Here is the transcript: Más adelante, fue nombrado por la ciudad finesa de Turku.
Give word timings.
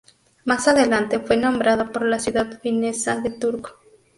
Más 0.45 0.67
adelante, 0.67 1.19
fue 1.19 1.37
nombrado 1.37 1.91
por 1.91 2.03
la 2.07 2.17
ciudad 2.17 2.59
finesa 2.59 3.17
de 3.17 3.29
Turku. 3.29 3.69